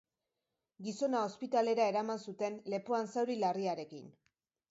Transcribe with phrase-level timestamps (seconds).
[0.87, 4.09] Gizona ospitalera eraman zuten lepoan zauri larriarekin.